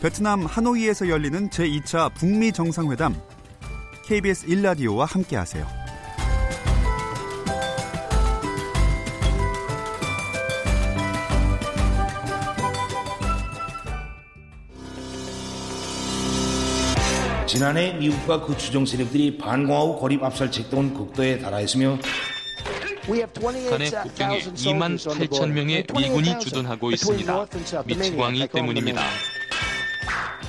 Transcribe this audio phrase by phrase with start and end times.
[0.00, 3.20] 베트남 하노이에서 열리는 제2차 북미 정상회담
[4.06, 5.66] KBS 1라디오와 함께하세요.
[17.48, 21.98] 지난해 미국과 그 추종 세력들이 반공하고 고립 압살 책동은 극도에 달하였으며
[23.70, 27.46] 간해 국경에 2만 8천 명의 미군이 주둔하고 있습니다.
[27.84, 29.02] 미치광이 때문입니다.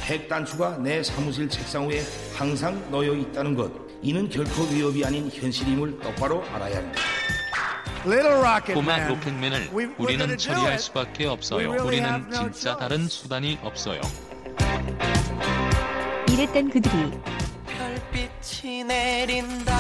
[0.09, 2.02] 핵 단추가 내 사무실 책상 위에
[2.34, 3.72] 항상 놓여 있다는 것.
[4.02, 7.00] 이는 결코 위협이 아닌 현실임을 똑바로 알아야 합니다.
[8.73, 9.70] 꼬마 로켓맨을
[10.00, 11.86] 우리는 처리할 수밖에 없어요.
[11.86, 14.02] 우리는 진짜 다른 수단이 없어요.
[16.31, 17.12] 이랬던 그들이
[17.67, 19.78] 별빛이 내린다.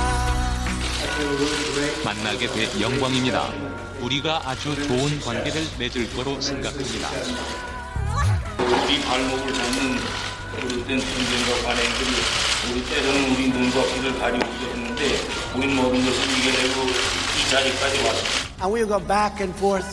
[2.05, 3.49] 만나게 돼 영광입니다.
[4.01, 7.09] 우리가 아주 좋은 관계를 맺을 거로 생각합니다.
[8.89, 9.97] 우리 발목을 잡는
[10.59, 12.11] 그릇된 전쟁과 관행들이
[12.71, 15.03] 우리 때로는 우리 눈과 귀를 가리우기도 했는데
[15.55, 18.49] 우린 모든 것을 이겨내고 이 자리까지 왔습니다.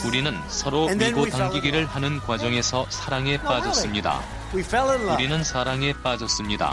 [0.08, 4.20] 우리는 서로 밀고 당기기를 하는 과정에서 사랑에 빠졌습니다.
[5.14, 6.72] 우리는 사랑에 빠졌습니다.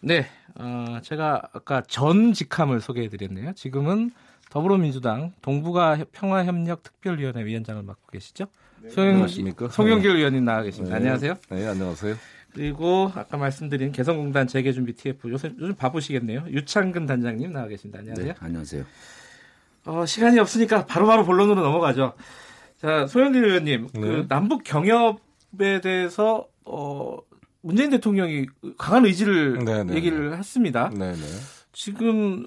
[0.00, 3.52] 네, 어, 제가 아까 전 직함을 소개해드렸네요.
[3.54, 4.10] 지금은
[4.50, 8.46] 더불어민주당 동북아 평화협력 특별위원회 위원장을 맡고 계시죠?
[8.82, 9.68] 네, 송영, 안녕하십니까?
[9.68, 10.94] 송영길 의원님 나와 계십니다.
[10.96, 11.00] 네.
[11.00, 11.34] 안녕하세요.
[11.50, 12.14] 네, 안녕하세요.
[12.52, 16.46] 그리고 아까 말씀드린 개성공단 재개준비 TF 요새 요즘 바쁘시겠네요.
[16.48, 17.98] 유창근 단장님 나와 계십니다.
[18.00, 18.32] 안녕하세요.
[18.32, 18.84] 네, 안녕하세요.
[19.86, 22.14] 어, 시간이 없으니까 바로 바로 본론으로 넘어가죠.
[22.78, 24.26] 자, 소영길 의원님, 그 네.
[24.28, 27.18] 남북 경협에 대해서 어,
[27.60, 28.46] 문재인 대통령이
[28.78, 30.90] 강한 의지를 네, 네, 얘기를 했습니다.
[30.94, 31.26] 네, 네.
[31.72, 32.46] 지금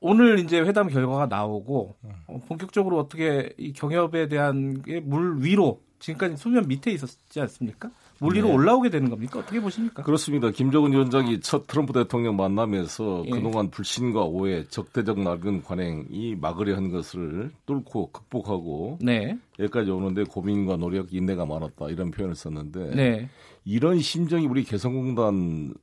[0.00, 1.96] 오늘 이제 회담 결과가 나오고
[2.28, 7.90] 어, 본격적으로 어떻게 이 경협에 대한 게 물 위로 지금까지 수면 밑에 있었지 않습니까?
[8.20, 8.54] 물 위로 네.
[8.54, 9.40] 올라오게 되는 겁니까?
[9.40, 10.02] 어떻게 보십니까?
[10.02, 10.50] 그렇습니다.
[10.50, 13.30] 김정은 위원장이 첫 트럼프 대통령 만나면서 예.
[13.30, 20.76] 그동안 불신과 오해, 적대적 낡은 관행이 막으려 한 것을 뚫고 극복하고 네, 여기까지 오는데 고민과
[20.76, 23.28] 노력, 인내가 많았다 이런 표현을 썼는데 네,
[23.64, 25.74] 이런 심정이 우리 개성공단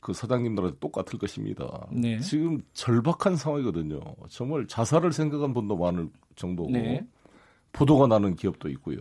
[0.00, 1.86] 그 사장님들한테 똑같을 것입니다.
[1.92, 2.18] 네.
[2.20, 4.00] 지금 절박한 상황이거든요.
[4.28, 7.06] 정말 자살을 생각한 분도 많을 정도고 네.
[7.72, 8.98] 보도가 나는 기업도 있고요.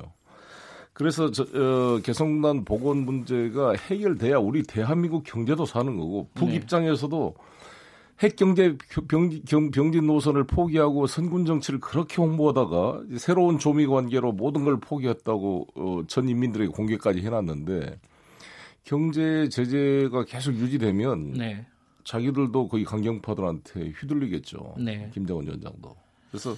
[0.93, 6.55] 그래서 저, 어, 개성공단 복원 문제가 해결돼야 우리 대한민국 경제도 사는 거고 북 네.
[6.55, 7.35] 입장에서도
[8.21, 8.75] 핵 경제
[9.07, 15.67] 병- 경- 병진 노선을 포기하고 선군 정치를 그렇게 홍보하다가 새로운 조미 관계로 모든 걸 포기했다고
[15.75, 17.97] 어, 전 인민들에게 공개까지 해놨는데
[18.89, 21.67] 경제 제재가 계속 유지되면 네,
[22.03, 24.77] 자기들도 거의 강경파들한테 휘둘리겠죠.
[24.79, 25.11] 네.
[25.13, 25.95] 김정은 위원장도.
[26.31, 26.55] 그래서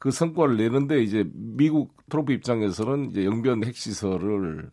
[0.00, 4.72] 그 성과를 내는데 이제 미국 트럼프 입장에서는 이제 영변 핵시설을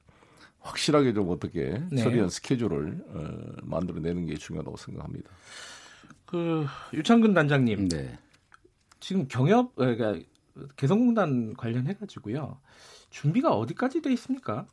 [0.61, 2.01] 확실하게 좀 어떻게 네.
[2.01, 5.29] 처리한 스케줄을 어, 만들어내는 게 중요하다고 생각합니다.
[6.25, 8.17] 그 유창근 단장님 네.
[8.99, 10.15] 지금 경협 어, 그러니까
[10.75, 12.59] 개성공단 관련해 가지고요
[13.11, 14.65] 준비가 어디까지 돼 있습니까?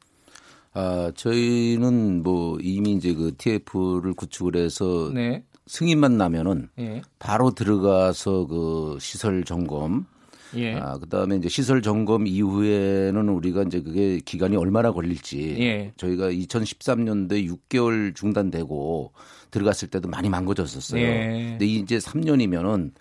[0.74, 8.46] 아, 저희는 뭐 이미 이제 그 TF를 구축을 해서 네, 승인만 나면은 예, 바로 들어가서
[8.46, 10.06] 그 시설 점검
[10.54, 15.92] 예, 아, 그다음에 이제 시설 점검 이후에는 우리가 이제 그게 기간이 얼마나 걸릴지 예.
[15.96, 19.12] 저희가 2013년도에 6개월 중단되고
[19.50, 21.02] 들어갔을 때도 많이 망가졌었어요.
[21.02, 21.46] 예.
[21.50, 22.92] 근데 이제 3년이면은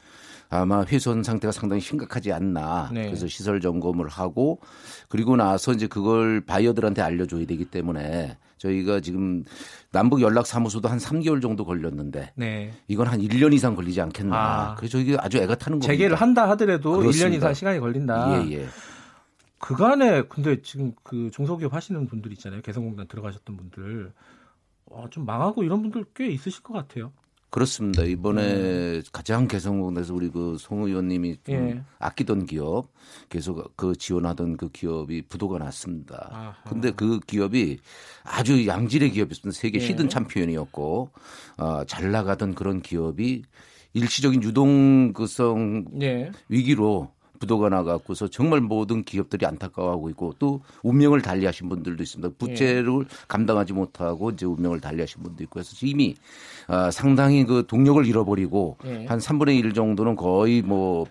[0.51, 2.89] 아마 훼손 상태가 상당히 심각하지 않나.
[2.93, 3.05] 네.
[3.05, 4.59] 그래서 시설 점검을 하고
[5.07, 9.43] 그리고 나서 이제 그걸 바이어들한테 알려줘야 되기 때문에 저희가 지금
[9.91, 12.73] 남북 연락 사무소도 한 3개월 정도 걸렸는데 네.
[12.89, 14.35] 이건 한 1년 이상 걸리지 않겠나.
[14.35, 14.75] 아.
[14.75, 15.87] 그래서 저희 아주 애가 타는 겁니다.
[15.87, 17.29] 재개를 한다 하더라도 그렇습니다.
[17.29, 18.45] 1년 이상 시간이 걸린다.
[18.45, 18.67] 예, 예.
[19.57, 22.61] 그간에 근데 지금 그 중소기업 하시는 분들 있잖아요.
[22.61, 24.11] 개성공단 들어가셨던 분들
[24.87, 27.13] 어, 좀 망하고 이런 분들 꽤 있으실 것 같아요.
[27.51, 28.03] 그렇습니다.
[28.03, 31.81] 이번에 가장 개성공단에서 우리 그 송 의원님이 좀 예.
[31.99, 32.87] 아끼던 기업
[33.29, 36.29] 계속 그 지원하던 그 기업이 부도가 났습니다.
[36.31, 36.55] 아하.
[36.69, 37.79] 근데 그 기업이
[38.23, 39.59] 아주 양질의 기업이었습니다.
[39.59, 39.85] 세계 예.
[39.85, 41.09] 히든 챔피언이었고
[41.57, 43.43] 어, 잘 나가던 그런 기업이
[43.93, 46.31] 일시적인 유동성 예.
[46.47, 47.11] 위기로
[47.41, 52.35] 부도가 나갖고서 정말 모든 기업들이 안타까워하고 있고 또 운명을 달리하신 분들도 있습니다.
[52.37, 56.15] 부채를 감당하지 못하고 이제 운명을 달리하신 분도 있고 해서 이미
[56.67, 59.05] 아, 상당히 그 동력을 잃어버리고 예.
[59.07, 61.05] 한 3분의 1 정도는 거의 뭐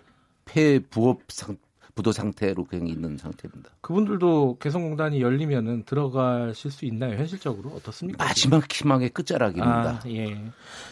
[0.44, 1.56] 폐부업 상,
[1.96, 3.70] 부도 상태로 그냥 있는 상태입니다.
[3.80, 7.16] 그분들도 개성공단이 열리면은 들어가실 수 있나요?
[7.16, 8.24] 현실적으로 어떻습니까?
[8.24, 10.00] 마지막 희망의 끝자락입니다.
[10.04, 10.40] 아, 예.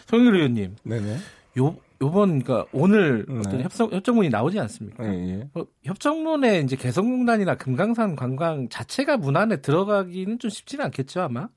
[0.07, 1.17] 송일 의원님, 네네.
[1.57, 3.39] 요 요번 그러니까 오늘 네.
[3.39, 5.05] 어떤 협상 협정문이 나오지 않습니까?
[5.05, 5.49] 예, 예.
[5.55, 11.49] 어, 협정문에 이제 개성공단이나 금강산 관광 자체가 문안에 들어가기는 좀 쉽지는 않겠죠 아마.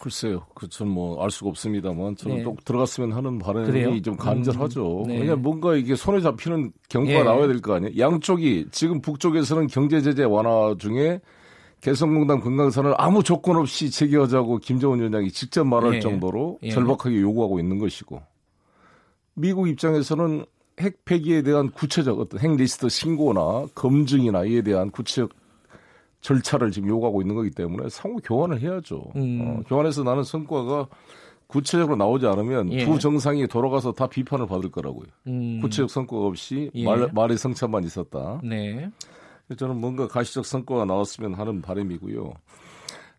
[0.00, 2.42] 글쎄요, 그전 뭐 알 수가 없습니다만 저는 네.
[2.42, 4.02] 또 들어갔으면 하는 바람이 그래요?
[4.02, 5.02] 좀 간절하죠.
[5.04, 5.20] 음, 네.
[5.20, 7.22] 왜냐 뭔가 이게 손에 잡히는 경과가 예.
[7.22, 7.96] 나와야 될 거 아니에요.
[7.96, 11.20] 양쪽이 지금 북쪽에서는 경제 제재 완화 중에
[11.80, 16.00] 개성공단 금강산을 아무 조건 없이 재개하자고 김정은 위원장이 직접 말할 예.
[16.00, 16.70] 정도로 예.
[16.70, 18.20] 절박하게 요구하고 있는 것이고
[19.34, 20.44] 미국 입장에서는
[20.80, 25.30] 핵 폐기에 대한 구체적 어떤 핵 리스트 신고나 검증이나 이에 대한 구체적
[26.20, 29.12] 절차를 지금 요구하고 있는 거기 때문에 상호 교환을 해야죠.
[29.14, 29.40] 음.
[29.42, 30.88] 어, 교환해서 나는 성과가
[31.46, 32.84] 구체적으로 나오지 않으면 예.
[32.84, 35.06] 두 정상이 돌아가서 다 비판을 받을 거라고요.
[35.26, 35.60] 음.
[35.60, 36.84] 구체적 성과가 없이 예.
[36.84, 38.40] 말, 말의 성찬만 있었다.
[38.42, 38.90] 네.
[39.56, 42.32] 저는 뭔가 가시적 성과가 나왔으면 하는 바람이고요.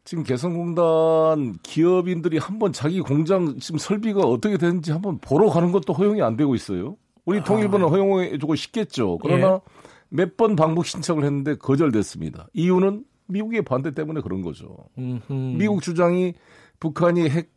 [0.06, 6.22] 지금 개성공단 기업인들이 한번 자기 공장 지금 설비가 어떻게 되는지 한번 보러 가는 것도 허용이
[6.22, 6.96] 안 되고 있어요.
[7.26, 7.44] 우리 아.
[7.44, 9.18] 통일부는 허용해주고 싶겠죠.
[9.18, 9.60] 그러나 예.
[10.10, 12.48] 몇번 방북 신청을 했는데 거절됐습니다.
[12.54, 14.78] 이유는 미국의 반대 때문에 그런 거죠.
[15.00, 15.34] 음흠.
[15.58, 16.36] 미국 주장이
[16.80, 17.50] 북한이 핵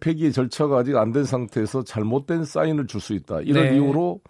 [0.00, 3.40] 폐기 절차가 아직 안 된 상태에서 잘못된 사인을 줄 수 있다.
[3.42, 3.74] 이런 네.
[3.74, 4.20] 이유로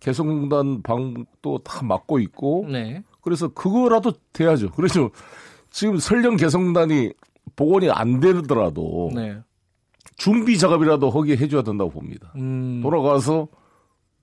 [0.00, 3.02] 개성공단 방북도 다 막고 있고 네.
[3.22, 4.70] 그래서 그거라도 돼야죠.
[4.72, 5.08] 그래서
[5.74, 7.10] 지금 설령 개성공단이
[7.56, 9.36] 복원이 안 되더라도 네.
[10.16, 12.32] 준비 작업이라도 허기 해줘야 된다고 봅니다.
[12.36, 12.80] 음.
[12.80, 13.48] 돌아가서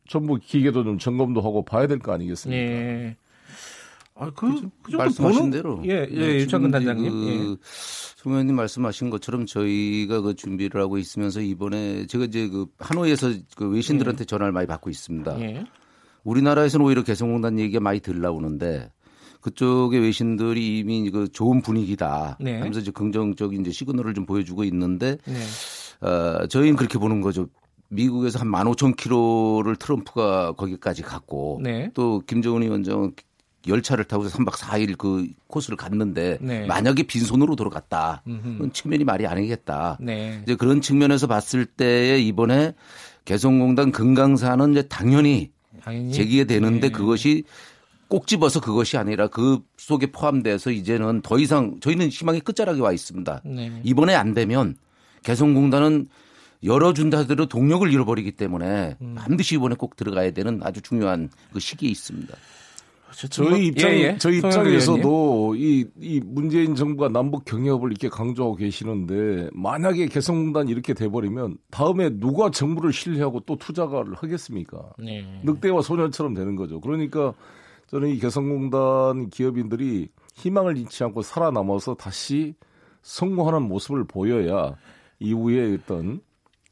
[0.07, 2.61] 전부 기계도 좀 점검도 하고 봐야 될 거 아니겠습니까?
[2.63, 3.17] 예.
[4.15, 5.51] 아, 그, 그 말씀하신 보는...
[5.51, 5.81] 대로.
[5.83, 7.11] 예, 예, 네, 유창근 단장님.
[7.11, 7.57] 그, 예.
[8.15, 13.67] 송 의원님 말씀하신 것처럼 저희가 그 준비를 하고 있으면서 이번에 제가 이제 그 하노이에서 그
[13.69, 14.25] 외신들한테 예.
[14.25, 15.41] 전화를 많이 받고 있습니다.
[15.41, 15.65] 예.
[16.23, 18.89] 우리나라에서는 오히려 개성공단 얘기가 많이 들 나오는데
[19.41, 22.57] 그쪽의 외신들이 이미 그 좋은 분위기다 네.
[22.59, 26.07] 하면서 이제 긍정적인 이제 시그널을 좀 보여주고 있는데 네.
[26.07, 27.47] 어, 저희는 그렇게 보는 거죠.
[27.89, 31.91] 미국에서 한 15,000km를 트럼프가 거기까지 갔고 네.
[31.93, 33.11] 또 김정은 위원장
[33.67, 36.65] 열차를 타고 3박 4일 그 코스를 갔는데 네.
[36.65, 38.23] 만약에 빈손으로 돌아갔다.
[38.23, 39.97] 그런 측면이 말이 아니겠다.
[39.99, 40.41] 네.
[40.43, 42.73] 이제 그런 측면에서 봤을 때에 이번에
[43.25, 45.51] 개성공단 금강산은 이제 당연히,
[45.83, 46.11] 당연히?
[46.11, 46.91] 제기가 되는데 네.
[46.91, 47.43] 그것이
[48.11, 53.41] 꼭 집어서 그것이 아니라 그 속에 포함돼서 이제는 더 이상 저희는 희망의 끝자락에 와 있습니다.
[53.45, 53.81] 네.
[53.85, 54.75] 이번에 안 되면
[55.23, 56.09] 개성공단은
[56.61, 59.15] 열어준다 하더라도 동력을 잃어버리기 때문에 음.
[59.17, 62.35] 반드시 이번에 꼭 들어가야 되는 아주 중요한 그 시기에 있습니다.
[63.29, 64.17] 저희 입장, 예, 예.
[64.17, 71.59] 저희 입장에서도 이, 이 문재인 정부가 남북 경협을 이렇게 강조하고 계시는데 만약에 개성공단 이렇게 돼버리면
[71.69, 74.91] 다음에 누가 정부를 신뢰하고 또 투자를 하겠습니까?
[74.99, 75.25] 네.
[75.43, 76.81] 늑대와 소년처럼 되는 거죠.
[76.81, 77.33] 그러니까
[77.91, 82.55] 저는 이 개성공단 기업인들이 희망을 잃지 않고 살아남아서 다시
[83.01, 84.75] 성공하는 모습을 보여야
[85.19, 86.21] 이후에 어떤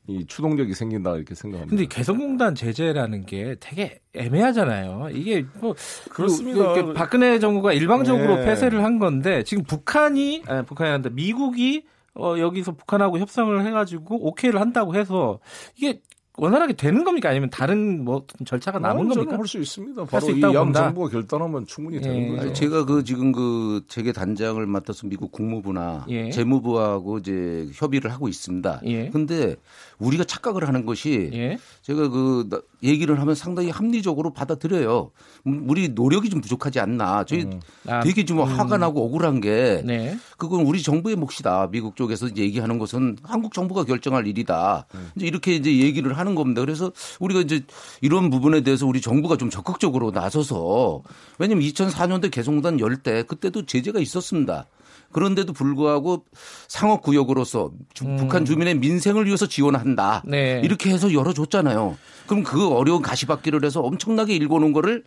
[0.07, 1.75] 이 추동력이 생긴다 이렇게 생각합니다.
[1.75, 5.09] 근데 개성공단 제재라는 게 되게 애매하잖아요.
[5.11, 5.75] 이게 뭐
[6.09, 6.73] 그렇습니다.
[6.73, 8.45] 그, 박근혜 정부가 일방적으로 네.
[8.45, 11.85] 폐쇄를 한 건데 지금 북한이 아니, 북한이 한다 미국이
[12.15, 15.39] 어, 여기서 북한하고 협상을 해가지고 오케이를 한다고 해서
[15.75, 16.01] 이게
[16.39, 17.29] 원활하게 되는 겁니까?
[17.29, 19.37] 아니면 다른 뭐 절차가 남은 겁니까?
[19.37, 20.05] 할 수 있습니다.
[20.05, 22.01] 바로 이양 정부가 결단하면 충분히 예.
[22.01, 22.53] 되는 거죠.
[22.53, 26.29] 제가 그 지금 그 재계 단장을 맡아서 미국 국무부나 예.
[26.29, 28.81] 재무부하고 이제 협의를 하고 있습니다.
[28.85, 29.09] 예.
[29.09, 29.55] 근데
[29.97, 31.57] 우리가 착각을 하는 것이 예.
[31.81, 32.47] 제가 그
[32.83, 35.11] 얘기를 하면 상당히 합리적으로 받아들여요.
[35.47, 37.23] 음, 우리 노력이 좀 부족하지 않나.
[37.25, 37.59] 저희 음.
[37.87, 38.43] 아, 되게 좀 음.
[38.45, 40.17] 화가 나고 억울한 게 네.
[40.37, 41.69] 그건 우리 정부의 몫이다.
[41.71, 44.85] 미국 쪽에서 이제 얘기하는 것은 한국 정부가 결정할 일이다.
[44.95, 45.09] 음.
[45.15, 46.61] 이제 이렇게 이제 얘기를 하는 겁니다.
[46.61, 47.63] 그래서 우리가 이제
[48.01, 51.01] 이런 부분에 대해서 우리 정부가 좀 적극적으로 나서서
[51.39, 54.65] 왜냐면 2004년도 개성공단 열 때 그때도 제재가 있었습니다.
[55.11, 56.25] 그런데도 불구하고
[56.67, 57.71] 상업 구역으로서
[58.03, 58.17] 음.
[58.17, 60.23] 북한 주민의 민생을 위해서 지원한다.
[60.25, 60.61] 네.
[60.63, 61.97] 이렇게 해서 열어줬잖아요.
[62.27, 65.03] 그럼 그 어려운 가시밭길을 해서 엄청나게 일궈놓은 거를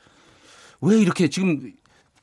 [0.81, 1.73] 왜 이렇게 지금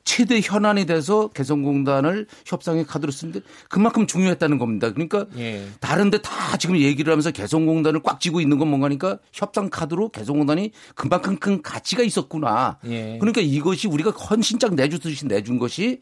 [0.04, 4.92] 최대 현안이 돼서 개성공단을 협상의 카드로 쓰는데 그만큼 중요했다는 겁니다.
[4.92, 5.66] 그러니까 예.
[5.80, 11.38] 다른데 다 지금 얘기를 하면서 개성공단을 꽉 쥐고 있는 건 뭔가니까 협상 카드로 개성공단이 그만큼
[11.38, 12.78] 큰 가치가 있었구나.
[12.86, 13.18] 예.
[13.18, 16.00] 그러니까 이것이 우리가 헌신짝 내주듯이 내준 것이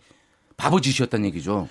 [0.58, 1.68] 바보짓이었다는 얘기죠.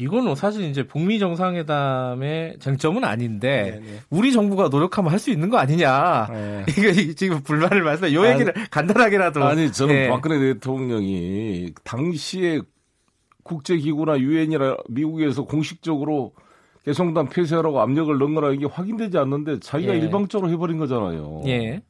[0.00, 3.80] 이거는 사실 이제 북미 정상회담의 쟁점은 아닌데 네네.
[3.80, 4.00] 네.
[4.10, 6.28] 우리 정부가 노력하면 할 수 있는 거 아니냐.
[6.30, 6.64] 네.
[6.68, 8.12] 이거 지금 불만을 말씀.
[8.14, 9.42] 요 얘기를 아니, 간단하게라도.
[9.44, 10.08] 아니 저는 네.
[10.08, 12.60] 박근혜 대통령이 당시에
[13.42, 16.32] 국제기구나 유엔이나 미국에서 공식적으로
[16.84, 19.98] 개성단 폐쇄하라고 압력을 넣은 거라 이게 확인되지 않는데 자기가 예.
[19.98, 21.42] 일방적으로 해버린 거잖아요.
[21.46, 21.82] 예.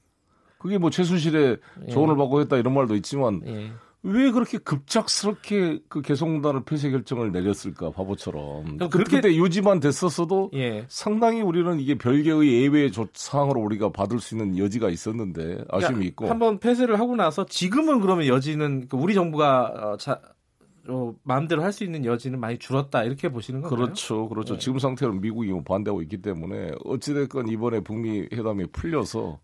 [0.56, 1.90] 그게 뭐 최순실의 예.
[1.90, 3.70] 조언을 받고 했다 이런 말도 있지만 예.
[4.04, 10.84] 왜 그렇게 급작스럽게 그 개성공단을 폐쇄 결정을 내렸을까 바보처럼 그렇게 때 유지만 됐었어도 예.
[10.88, 16.26] 상당히 우리는 이게 별개의 예외 사항으로 우리가 받을 수 있는 여지가 있었는데 아쉬움이 그러니까 있고
[16.28, 20.20] 한번 폐쇄를 하고 나서 지금은 그러면 여지는 그 우리 정부가 어, 자,
[20.88, 23.84] 어, 마음대로 할 수 있는 여지는 많이 줄었다 이렇게 보시는 건가요?
[23.84, 24.54] 그렇죠, 그렇죠.
[24.54, 24.60] 네.
[24.60, 29.38] 지금 상태로는 미국이 뭐 반대하고 있기 때문에 어찌됐건 이번에 북미 회담이 풀려서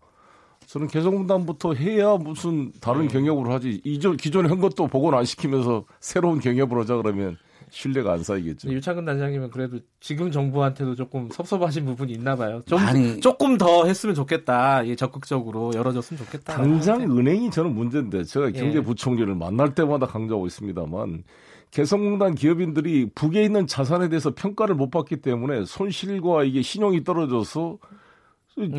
[0.67, 3.07] 저는 개성공단부터 해야 무슨 다른 네.
[3.07, 3.81] 경협을 하지.
[3.83, 7.37] 이전 기존에 한 것도 복원 안 시키면서 새로운 경협을 하자 그러면
[7.69, 8.71] 신뢰가 안 쌓이겠죠.
[8.71, 12.61] 유창근 단장님은 그래도 지금 정부한테도 조금 섭섭하신 부분이 있나 봐요.
[12.65, 14.87] 좀 아니, 조금 더 했으면 좋겠다.
[14.87, 16.55] 예, 적극적으로 열어줬으면 좋겠다.
[16.55, 18.51] 당장 은행이 저는 문제인데 제가 예.
[18.51, 19.37] 경제부총리를 예.
[19.37, 21.23] 만날 때마다 강조하고 있습니다만
[21.71, 27.77] 개성공단 기업인들이 북에 있는 자산에 대해서 평가를 못 받기 때문에 손실과 이게 신용이 떨어져서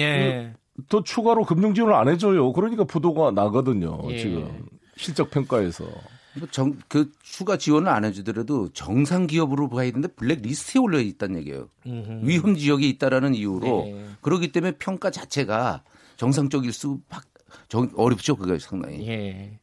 [0.00, 0.54] 예.
[0.88, 2.52] 더 추가로 금융 지원을 안 해줘요.
[2.52, 4.00] 그러니까 부도가 나거든요.
[4.10, 4.18] 예.
[4.18, 4.66] 지금
[4.96, 5.84] 실적 평가에서.
[6.38, 11.38] 뭐 정, 그 추가 지원을 안 해주더라도 정상 기업으로 봐야 되는데 블랙 리스트에 올려 있다는
[11.40, 11.68] 얘기예요.
[11.86, 12.20] 음흠.
[12.24, 14.06] 위험 지역에 있다라는 이유로 네.
[14.20, 15.82] 그렇기 때문에 평가 자체가
[16.16, 17.00] 정상적일 수
[17.96, 18.36] 어렵죠.
[18.36, 19.08] 그게 상당히.
[19.08, 19.58] 예.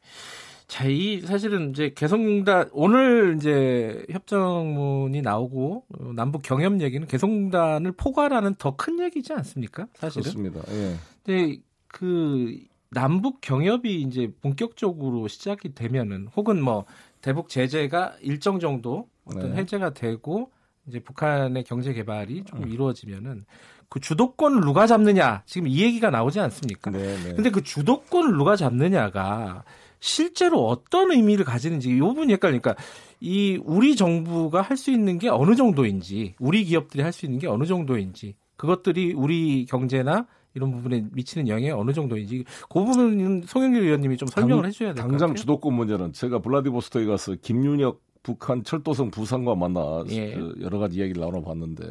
[0.66, 5.84] 자, 이 사실은 이제 개성공단 오늘 이제 협정문이 나오고
[6.16, 9.86] 남북 경협 얘기는 개성공단을 포괄하는 더 큰 얘기지 않습니까?
[9.94, 10.22] 사실은.
[10.22, 10.60] 그렇습니다.
[10.72, 10.96] 예.
[11.22, 11.56] 근데
[11.88, 12.58] 그
[12.90, 16.86] 남북 경협이 이제 본격적으로 시작이 되면은 혹은 뭐
[17.20, 19.58] 대북 제재가 일정 정도 어떤 네.
[19.58, 20.50] 해제가 되고
[20.86, 22.68] 이제 북한의 경제 개발이 좀 음.
[22.68, 23.44] 이루어지면은
[23.88, 26.90] 그 주도권을 누가 잡느냐 지금 이 얘기가 나오지 않습니까?
[26.90, 27.34] 네, 네.
[27.34, 29.62] 근데 그 주도권을 누가 잡느냐가
[30.04, 32.76] 실제로 어떤 의미를 가지는지 이 부분이 헷갈리니까
[33.20, 37.46] 이 우리 정부가 할 수 있는 게 어느 정도인지 우리 기업들이 할 수 있는 게
[37.46, 44.18] 어느 정도인지 그것들이 우리 경제나 이런 부분에 미치는 영향이 어느 정도인지 그 부분은 송영길 의원님이
[44.18, 45.18] 좀 설명을 당, 해줘야 될 것 같아요.
[45.18, 50.34] 당장 주도권 문제는 제가 블라디보스토크에 가서 김윤혁 북한 철도성 부상과 만나 예.
[50.34, 51.82] 그 여러 가지 이야기를 나눠봤는데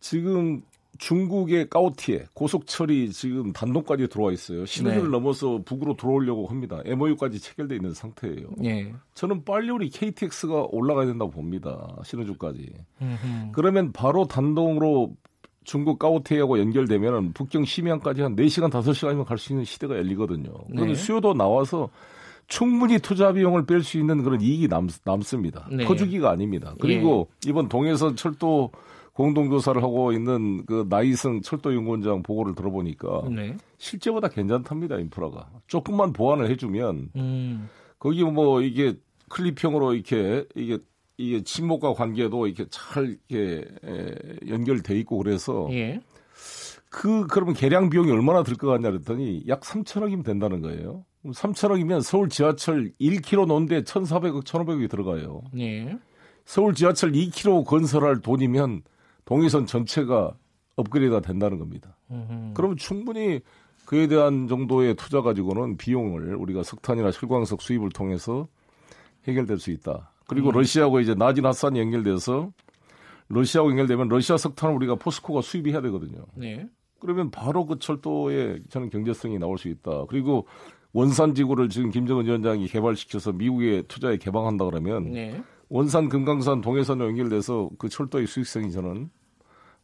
[0.00, 0.60] 지금
[0.98, 4.64] 중국의 까오티에 고속철이 지금 단독까지 들어와 있어요.
[4.66, 5.08] 신호를 네.
[5.08, 6.80] 넘어서 북으로 들어오려고 합니다.
[6.84, 8.48] MOU까지 체결돼 있는 상태예요.
[8.64, 8.94] 예.
[9.14, 11.96] 저는 빨리 우리 KTX가 올라가야 된다고 봅니다.
[12.04, 12.72] 신호주까지.
[13.52, 15.14] 그러면 바로 단독으로
[15.64, 20.52] 중국 까오테이하고 연결되면 북경 심양까지 한 4시간 5시간이면 갈 수 있는 시대가 열리거든요.
[20.70, 20.94] 그런데 네.
[20.94, 21.88] 수요도 나와서
[22.46, 25.66] 충분히 투자 비용을 뺄 수 있는 그런 이익이 남, 남습니다.
[25.72, 25.84] 네.
[25.86, 26.74] 커주기가 아닙니다.
[26.80, 27.50] 그리고 예.
[27.50, 28.70] 이번 동해선 철도
[29.14, 33.56] 공동조사를 하고 있는 그 나이승 철도연구원장 보고를 들어보니까 네.
[33.78, 37.68] 실제보다 괜찮답니다 인프라가 조금만 보완을 해주면 음.
[37.98, 38.94] 거기 뭐 이게
[39.30, 40.78] 클립형으로 이렇게 이게
[41.16, 43.64] 이게 친목과 관계도 이렇게 잘 이렇게
[44.48, 46.00] 연결돼 있고 그래서 예.
[46.90, 51.04] 그 그러면 개량 비용이 얼마나 들 것 같냐 그랬더니 약 3천억이면 된다는 거예요.
[51.24, 55.42] 3천억이면 서울 지하철 1km 놓는데 1,400억, 1,500억이 들어가요.
[55.58, 55.96] 예.
[56.44, 58.82] 서울 지하철 2km 건설할 돈이면
[59.24, 60.36] 동의선 전체가
[60.76, 61.96] 업그레이드가 된다는 겁니다.
[62.10, 62.52] 음흠.
[62.54, 63.40] 그러면 충분히
[63.86, 68.48] 그에 대한 정도의 투자 가지고는 비용을 우리가 석탄이나 철광석 수입을 통해서
[69.26, 70.12] 해결될 수 있다.
[70.26, 70.54] 그리고 음.
[70.54, 72.50] 러시아하고 이제 나진 핫산이 연결돼서
[73.28, 76.24] 러시아하고 연결되면 러시아 석탄을 우리가 포스코가 수입이 해야 되거든요.
[76.34, 76.66] 네.
[77.00, 80.06] 그러면 바로 그 철도에 저는 경제성이 나올 수 있다.
[80.08, 80.46] 그리고
[80.92, 85.42] 원산 지구를 지금 김정은 위원장이 개발시켜서 미국에 투자에 개방한다 그러면 네.
[85.68, 89.10] 원산 금강산 동해선에 연결돼서 그 철도의 수익성이 저는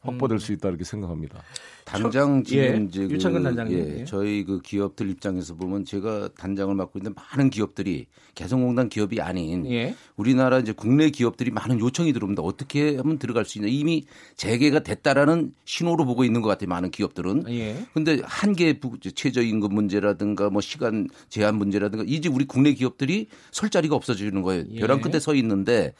[0.00, 0.38] 확보될 음.
[0.38, 1.42] 수 있다 이렇게 생각합니다.
[1.84, 7.14] 당장 지금 예, 유창근 단장님 예, 저희 그 기업들 입장에서 보면 제가 단장을 맡고 있는
[7.14, 9.94] 많은 기업들이 개성공단 기업이 아닌 예.
[10.16, 12.42] 우리나라 이제 국내 기업들이 많은 요청이 들어옵니다.
[12.42, 16.68] 어떻게 하면 들어갈 수 있냐 이미 재개가 됐다라는 신호로 보고 있는 것 같아요.
[16.68, 17.44] 많은 기업들은.
[17.48, 17.84] 예.
[17.92, 18.78] 근데 한계
[19.14, 24.64] 최저임금 문제라든가 뭐 시간 제한 문제라든가 이제 우리 국내 기업들이 설 자리가 없어지는 거예요.
[24.70, 24.80] 예.
[24.80, 25.92] 벼랑 끝에 서 있는데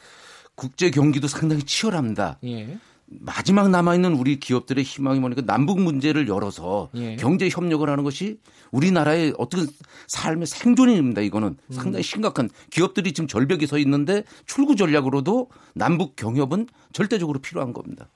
[0.55, 2.39] 국제 경기도 상당히 치열합니다.
[3.11, 3.17] 예.
[3.19, 7.15] 마지막 남아있는 우리 기업들의 희망이 뭐니까 남북 문제를 열어서 예.
[7.17, 8.39] 경제 협력을 하는 것이
[8.71, 9.67] 우리나라의 어떤
[10.07, 11.21] 삶의 생존입니다.
[11.21, 11.73] 이거는 음.
[11.73, 18.09] 상당히 심각한 기업들이 지금 절벽에 서 있는데 출구 전략으로도 남북 경협은 절대적으로 필요한 겁니다.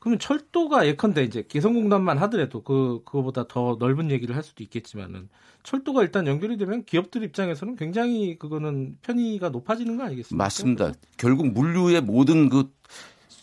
[0.00, 5.28] 그러면 철도가 예컨대 이제 개성공단만 하더라도 그 그거보다 더 넓은 얘기를 할 수도 있겠지만은
[5.62, 10.42] 철도가 일단 연결이 되면 기업들 입장에서는 굉장히 그거는 편의가 높아지는 거 아니겠습니까?
[10.42, 10.92] 맞습니다.
[11.16, 12.70] 결국 물류의 모든 그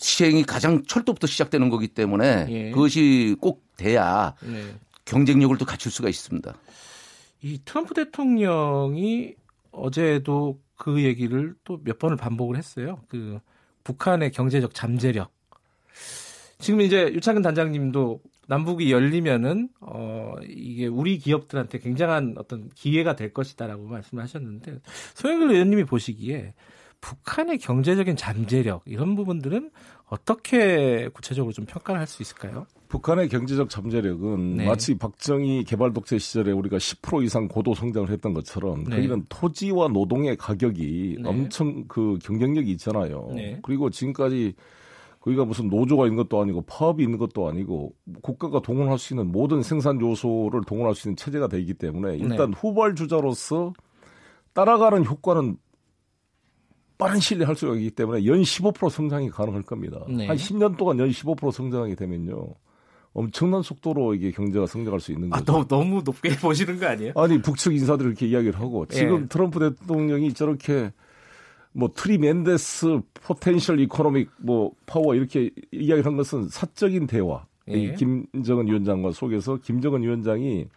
[0.02, 2.72] 시행이 가장 철도부터 시작되는 거기 때문에 예.
[2.72, 4.76] 그것이 꼭 돼야 예.
[5.06, 6.54] 경쟁력을 또 갖출 수가 있습니다.
[7.44, 9.36] 이 트럼프 대통령이
[9.72, 13.00] 어제도 그 얘기를 또 몇 번을 반복을 했어요.
[13.08, 13.40] 그
[13.84, 15.32] 북한의 경제적 잠재력.
[16.60, 23.88] 지금 이제 유창근 단장님도 남북이 열리면은 어 이게 우리 기업들한테 굉장한 어떤 기회가 될 것이다라고
[23.88, 24.80] 말씀하셨는데
[25.14, 26.54] 소영길 의원님이 보시기에
[27.02, 29.72] 북한의 경제적인 잠재력 이런 부분들은
[30.06, 32.66] 어떻게 구체적으로 좀 평가를 할 수 있을까요?
[32.90, 34.66] 북한의 경제적 잠재력은 네.
[34.66, 38.98] 마치 박정희 개발 독재 시절에 우리가 10% 이상 고도 성장을 했던 것처럼 네.
[38.98, 41.30] 거기는 토지와 노동의 가격이 네.
[41.30, 43.30] 엄청 그 경쟁력이 있잖아요.
[43.34, 43.60] 네.
[43.64, 44.56] 그리고 지금까지
[45.22, 49.64] 거기가 무슨 노조가 있는 것도 아니고 파업이 있는 것도 아니고 국가가 동원할 수 있는 모든
[49.64, 52.58] 생산 요소를 동원할 수 있는 체제가 되기 때문에 일단 네.
[52.58, 53.72] 후발주자로서
[54.54, 55.56] 따라가는 효과는
[57.02, 60.06] 빠른 시일에 할 수가 있기 때문에 연 15% 성장이 가능할 겁니다.
[60.08, 60.28] 네.
[60.28, 62.54] 한 10년 동안 연 15% 성장하게 되면요.
[63.14, 65.52] 엄청난 속도로 이게 경제가 성장할 수 있는 아, 거죠.
[65.52, 67.14] 아, 너무, 너무 높게 보시는 거 아니에요?
[67.16, 69.28] 아니, 북측 인사들이 이렇게 이야기를 하고 지금 예.
[69.30, 70.92] 트럼프 대통령이 저렇게
[71.72, 77.48] 뭐 tremendous potential economic 뭐 파워 이렇게 이야기를 한 것은 사적인 대화.
[77.68, 77.96] 예.
[77.96, 80.68] 김정은 위원장과 속에서 김정은 위원장이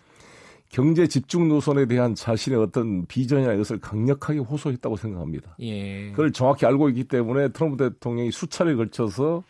[0.75, 5.55] 경제 집중 노선에 대한 자신의 어떤 비전이나 이것을 강력하게 호소했다고 생각합니다.
[5.61, 6.11] 예.
[6.11, 9.45] 그걸 정확히 알고 있기 때문에 트럼프 대통령이 수차례 걸쳐서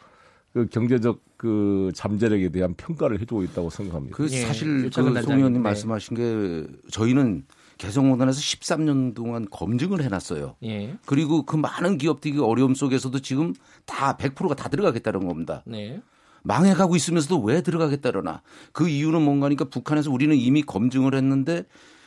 [0.52, 4.14] 그 경제적 그 잠재력에 대한 평가를 해주고 있다고 생각합니다.
[4.14, 4.43] 그 예.
[4.43, 5.59] 사실 그송 의원님 네.
[5.61, 7.47] 말씀하신 게 저희는
[7.78, 10.57] 개성공단에서 13년 동안 검증을 해놨어요.
[10.64, 10.95] 예.
[11.07, 13.54] 그리고 그 많은 기업들이 어려움 속에서도 지금
[13.87, 15.62] 다 100%가 다 들어가겠다는 겁니다.
[15.64, 16.02] 네.
[16.45, 18.43] 망해가고 있으면서도 왜 들어가겠다려나.
[18.73, 21.65] 그 이유는 뭔가니까 북한에서 우리는 이미 검증을 했는데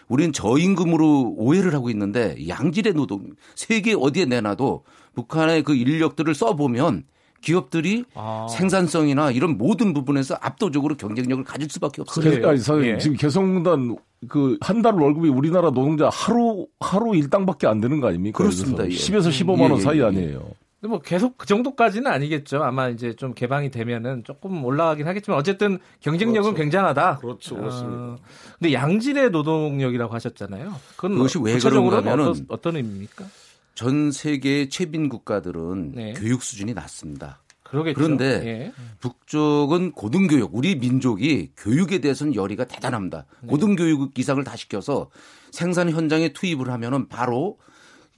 [0.08, 4.84] 우리는 저임금으로 오해를 하고 있는데 양질의 노동 세계 어디에 내놔도
[5.15, 7.03] 북한의 그 인력들을 써보면
[7.41, 8.48] 기업들이 아.
[8.50, 12.24] 생산성이나 이런 모든 부분에서 압도적으로 경쟁력을 가질 수밖에 없어요.
[12.39, 12.98] 그러니까 예.
[12.98, 18.38] 지금 개성공단 그 한 달 월급이 우리나라 노동자 하루 하루 일당밖에 안 되는 거 아닙니까?
[18.38, 18.86] 그렇습니다.
[18.86, 18.89] 예.
[18.89, 20.03] 10에서 15만 원 예, 예, 사이 예.
[20.06, 20.41] 아니에요.
[20.81, 22.63] 뭐 계속 그 정도까지는 아니겠죠.
[22.63, 26.55] 아마 이제 좀 개방이 되면은 조금 올라가긴 하겠지만 어쨌든 경쟁력은 그렇죠.
[26.55, 27.17] 굉장하다.
[27.17, 27.55] 그렇죠.
[27.55, 27.98] 그렇습니다.
[27.98, 28.17] 어,
[28.60, 30.75] 근데 양질의 노동력이라고 하셨잖아요.
[30.96, 33.25] 그건 그것이 왜 그런가면은 어떤, 어떤 의미입니까?
[33.74, 36.13] 전 세계 최빈 국가들은 네.
[36.13, 37.41] 교육 수준이 낮습니다.
[37.63, 37.96] 그러겠죠.
[37.96, 38.74] 그런데 예.
[39.01, 43.25] 북쪽은 고등교육, 우리 민족이 교육에 대해서는 열의가 대단합니다.
[43.41, 43.48] 네.
[43.50, 45.10] 고등교육 이상을 다 시켜서
[45.51, 47.58] 생산 현장에 투입을 하면은 바로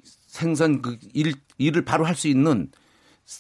[0.03, 2.69] 생산 그 일, 일을 바로 할 수 있는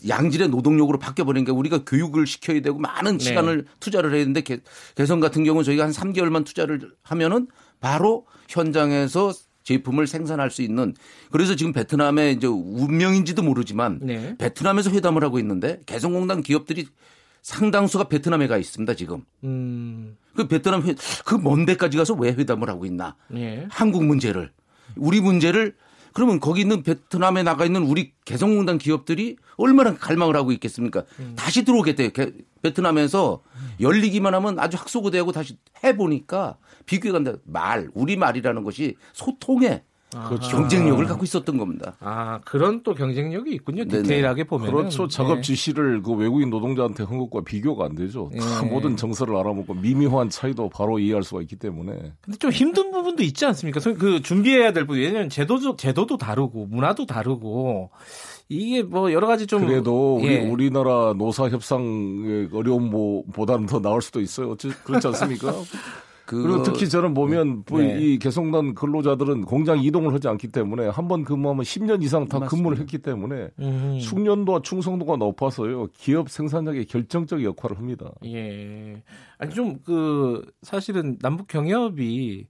[0.07, 3.23] 양질의 노동력으로 바뀌어버리니까 우리가 교육을 시켜야 되고 많은 네.
[3.23, 4.59] 시간을 투자를 해야 되는데 개,
[4.95, 7.47] 개성 같은 경우는 저희가 한 3개월만 투자를 하면은
[7.79, 10.93] 바로 현장에서 제품을 생산할 수 있는
[11.31, 14.35] 그래서 지금 베트남의 이제 운명인지도 모르지만 네.
[14.37, 16.87] 베트남에서 회담을 하고 있는데 개성공단 기업들이
[17.41, 19.23] 상당수가 베트남에 가 있습니다 지금.
[19.43, 20.17] 음.
[20.35, 20.93] 그 베트남 회,
[21.25, 23.15] 그먼 데까지 가서 왜 회담을 하고 있나?
[23.27, 23.65] 네.
[23.69, 24.51] 한국 문제를
[24.95, 25.75] 우리 문제를
[26.13, 31.03] 그러면 거기 있는 베트남에 나가 있는 우리 개성공단 기업들이 얼마나 갈망을 하고 있겠습니까?
[31.19, 31.33] 음.
[31.35, 32.09] 다시 들어오겠대요.
[32.61, 33.41] 베트남에서
[33.79, 40.49] 열리기만 하면 아주 학소고대하고 다시 해보니까 비교가 말, 우리 말이라는 것이 소통의 그렇죠.
[40.49, 41.95] 경쟁력을 갖고 있었던 겁니다.
[41.99, 43.85] 아 그런 또 경쟁력이 있군요.
[43.85, 45.07] 디테일하게 보면 그렇죠.
[45.07, 45.41] 작업 네.
[45.41, 48.31] 지시를 그 외국인 노동자한테 한 것과 비교가 안 되죠.
[48.39, 48.69] 다 네.
[48.69, 52.13] 모든 정서를 알아먹고 미미한 차이도 바로 이해할 수가 있기 때문에.
[52.21, 53.79] 근데 좀 힘든 부분도 있지 않습니까?
[53.79, 55.01] 그 준비해야 될 부분.
[55.01, 57.91] 왜냐하면 제도도 제도도 다르고 문화도 다르고
[58.49, 60.39] 이게 뭐 여러 가지 좀 그래도 우리 예.
[60.39, 62.89] 우리나라 노사 협상의 어려움
[63.31, 64.55] 보다는 더 나을 수도 있어요.
[64.83, 65.53] 그렇지 않습니까?
[66.37, 67.77] 그리고 특히 저는 보면 네.
[67.77, 67.99] 네.
[67.99, 72.47] 이 개성난 근로자들은 공장 이동을 하지 않기 때문에 한 번 근무하면 10년 이상 다 맞습니다.
[72.55, 73.99] 근무를 했기 때문에 음.
[73.99, 78.11] 숙련도와 충성도가 높아서요 기업 생산력에 결정적 역할을 합니다.
[78.25, 79.01] 예.
[79.37, 82.47] 아니 좀 그 사실은 남북 경협이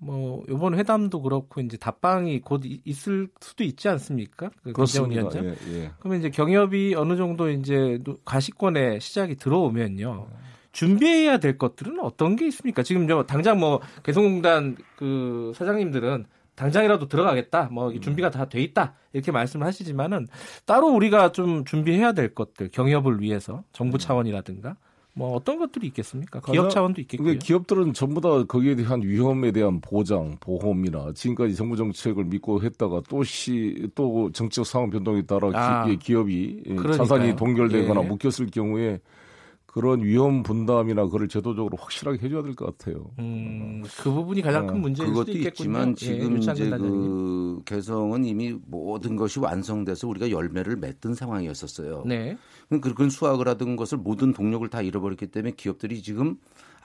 [0.00, 4.50] 뭐 이번 회담도 그렇고 이제 답방이 곧 있을 수도 있지 않습니까?
[4.62, 5.30] 그 그렇습니다.
[5.44, 5.90] 예, 예.
[6.00, 10.26] 그러면 이제 경협이 어느 정도 이제 가시권에 시작이 들어오면요.
[10.72, 12.82] 준비해야 될 것들은 어떤 게 있습니까?
[12.82, 17.68] 지금 저 당장 뭐 개성공단 그 사장님들은 당장이라도 들어가겠다.
[17.72, 18.00] 뭐 음.
[18.00, 18.94] 준비가 다 돼 있다.
[19.12, 20.26] 이렇게 말씀을 하시지만은
[20.66, 23.98] 따로 우리가 좀 준비해야 될 것들 경협을 위해서 정부 음.
[23.98, 24.76] 차원이라든가
[25.14, 26.40] 뭐 어떤 것들이 있겠습니까?
[26.40, 27.38] 기업 차원도 있겠고요.
[27.38, 33.88] 기업들은 전부 다 거기에 대한 위험에 대한 보장, 보험이나 지금까지 정부 정책을 믿고 했다가 또시
[33.94, 36.62] 또 정책 상황 변동에 따라 아, 기, 업이
[36.96, 38.08] 자산이 동결되거나 예.
[38.08, 39.00] 묶였을 경우에
[39.72, 43.10] 그런 위험 분담이나 그걸 제도적으로 확실하게 해줘야 될 것 같아요.
[43.18, 45.48] 음, 그 부분이 가장 큰 어, 문제일 수도 있겠군요.
[45.48, 52.04] 있지만 예, 지금 예, 이제 그 개성은 이미 모든 것이 완성돼서 우리가 열매를 맺던 상황이었었어요.
[52.06, 52.36] 네.
[52.68, 56.36] 그런 수확을 하던 것을 모든 동력을 다 잃어버렸기 때문에 기업들이 지금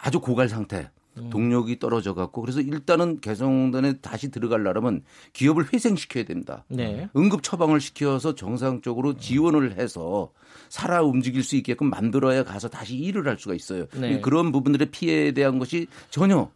[0.02, 0.90] 아주 고갈 상태.
[1.18, 1.30] 음.
[1.30, 5.04] 동력이 떨어져 갖고 그래서 일단은 개성공단에 다시 들어가려면
[5.34, 6.66] 기업을 회생시켜야 된다.
[6.68, 7.10] 네.
[7.16, 10.32] 응급 처방을 시켜서 정상적으로 지원을 해서
[10.70, 13.88] 살아 움직일 수 있게끔 만들어야 가서 다시 일을 할 수가 있어요.
[13.96, 14.20] 네.
[14.22, 16.50] 그런 부분들의 피해에 대한 것이 전혀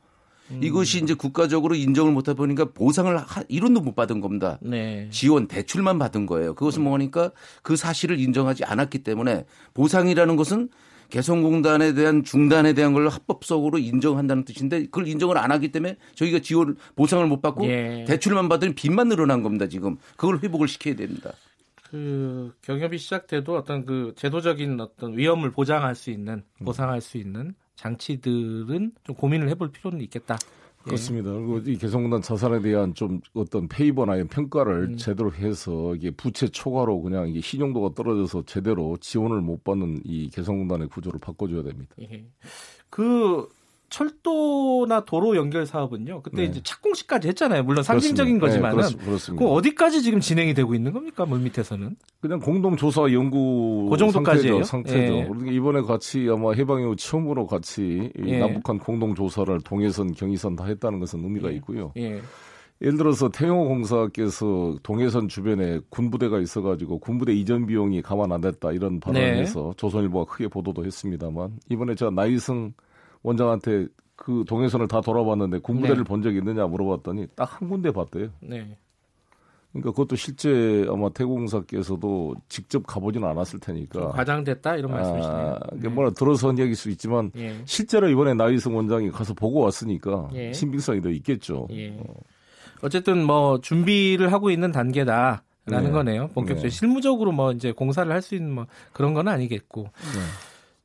[0.52, 0.60] 음.
[0.62, 4.60] 이것이 이제 국가적으로 인정을 못하 보니까 보상을 하, 이론도 못 받은 겁니다.
[4.62, 5.08] 네.
[5.12, 6.54] 지원 대출만 받은 거예요.
[6.54, 7.32] 그것은 뭐니까
[7.64, 10.70] 그 사실을 인정하지 않았기 때문에 보상이라는 것은
[11.12, 16.78] 개성공단에 대한 중단에 대한 걸 합법적으로 인정한다는 뜻인데 그걸 인정을 안 하기 때문에 저희가 지원
[16.96, 18.06] 보상을 못 받고 예.
[18.08, 19.68] 대출만 받으니 빚만 늘어난 겁니다.
[19.68, 21.34] 지금 그걸 회복을 시켜야 됩니다.
[21.92, 28.94] 그 경협이 시작돼도 어떤 그 제도적인 어떤 위험을 보장할 수 있는 보상할 수 있는 장치들은
[29.04, 30.38] 좀 고민을 해볼 필요는 있겠다.
[30.82, 30.90] 예.
[30.90, 31.32] 그렇습니다.
[31.32, 34.98] 그리고 이 개성공단 자산에 대한 좀 어떤 페이버나 평가를 음.
[34.98, 40.88] 제대로 해서 이게 부채 초과로 그냥 이게 신용도가 떨어져서 제대로 지원을 못 받는 이 개성공단의
[40.90, 41.96] 구조를 바꿔줘야 됩니다.
[42.02, 42.26] 예.
[42.90, 43.48] 그
[43.92, 46.22] 철도나 도로 연결 사업은요.
[46.22, 46.44] 그때 네.
[46.46, 47.64] 이제 착공식까지 했잖아요.
[47.64, 48.70] 물론 상징적인 그렇습니다.
[48.72, 48.98] 거지만은.
[48.98, 49.46] 네, 그렇습니다.
[49.46, 51.26] 그 어디까지 지금 진행이 되고 있는 겁니까?
[51.26, 51.98] 물 밑에서는?
[52.22, 54.64] 그냥 공동 조사 연구 그 정도까지예요.
[54.64, 54.98] 상태죠.
[54.98, 55.26] 예.
[55.28, 58.40] 그러니까 이번에 같이 아마 해방 이후 처음으로 같이 예.
[58.40, 61.56] 남북한 공동 조사를 동해선, 경의선 다 했다는 것은 의미가 예.
[61.58, 61.92] 있고요.
[61.98, 62.22] 예.
[62.82, 69.00] 예를 들어서 태영호 공사께서 동해선 주변에 군부대가 있어가지고 군부대 이전 비용이 감안 안 됐다 이런
[69.02, 69.74] 발언에서 네.
[69.76, 72.74] 조선일보가 크게 보도도 했습니다만 이번에 제가 나이승
[73.24, 76.04] 원장한테 그 동해선을 다 돌아봤는데 군부대를 네.
[76.04, 78.30] 본 적이 있느냐 물어봤더니 딱 한 군데 봤대요.
[78.42, 78.78] 네.
[79.72, 85.38] 그러니까 그것도 실제 아마 태공사께서도 직접 가보지는 않았을 테니까 과장됐다 이런 말씀이시네요.
[85.38, 85.88] 아, 네.
[85.88, 87.56] 뭐라 들어서 얘기일 수 있지만 예.
[87.66, 90.52] 실제로 이번에 나이승 원장이 가서 보고 왔으니까 예.
[90.52, 91.68] 신빙성이 더 있겠죠.
[91.72, 91.98] 예.
[91.98, 92.14] 어.
[92.82, 95.92] 어쨌든 뭐 준비를 하고 있는 단계다 라는 네.
[95.92, 96.28] 거네요.
[96.30, 96.70] 본격적으로 네.
[96.70, 99.84] 실무적으로 뭐 이제 공사를 할 수 있는 뭐 그런 건 아니겠고.
[99.84, 100.20] 네.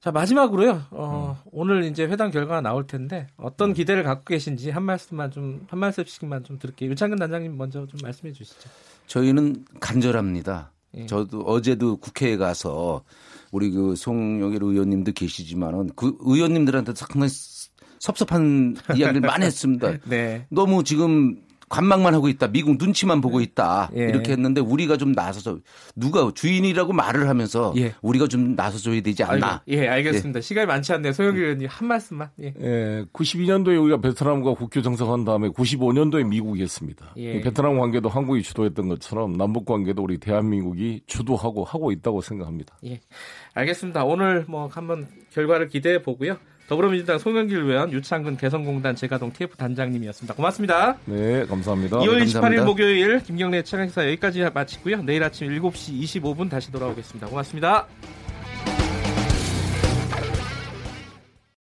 [0.07, 0.85] 자 마지막으로요.
[0.93, 1.49] 어, 음.
[1.51, 3.75] 오늘 이제 회담 결과가 나올 텐데 어떤 음.
[3.75, 6.91] 기대를 갖고 계신지 한 말씀만 좀 한 말씀씩만 좀 들을게요.
[6.91, 8.71] 윤창근 단장님 먼저 좀 말씀해 주시죠.
[9.09, 10.71] 저희는 간절합니다.
[10.95, 11.07] 예.
[11.07, 13.03] 저도 어제도 국회에 가서
[13.51, 17.27] 우리 그 송영일 의원님도 계시지만은 그 의원님들한테 상당히
[17.99, 19.99] 섭섭한 이야기를 많이 했습니다.
[20.07, 20.47] 네.
[20.51, 22.49] 너무 지금 관망만 하고 있다.
[22.49, 23.91] 미국 눈치만 보고 있다.
[23.97, 24.05] 예.
[24.05, 25.59] 이렇게 했는데 우리가 좀 나서서
[25.95, 27.95] 누가 주인이라고 말을 하면서 예.
[28.03, 29.63] 우리가 좀 나서줘야 되지 않나.
[29.67, 30.39] 아이고, 예, 알겠습니다.
[30.39, 30.41] 예.
[30.41, 31.13] 시간이 많지 않네요.
[31.13, 32.31] 소영기 의원님 한 말씀만.
[32.43, 32.55] 예.
[32.61, 33.05] 예.
[33.13, 37.13] 92년도에 우리가 베트남과 국교 정상한 다음에 95년도에 미국이 했습니다.
[37.17, 37.41] 예.
[37.41, 42.77] 베트남 관계도 한국이 주도했던 것처럼 남북 관계도 우리 대한민국이 주도하고 하고 있다고 생각합니다.
[42.85, 43.01] 예.
[43.55, 44.05] 알겠습니다.
[44.05, 46.37] 오늘 뭐 한번 결과를 기대해 보고요.
[46.69, 50.35] 더불어민주당 송영길 의원, 유창근 개성공단 재가동 TF 단장님이었습니다.
[50.35, 50.97] 고맙습니다.
[51.05, 51.99] 네, 감사합니다.
[51.99, 55.03] 2월 28일 목요일 김경래 최강사 여기까지 마치고요.
[55.03, 57.29] 내일 아침 7시 25분 다시 돌아오겠습니다.
[57.29, 57.87] 고맙습니다.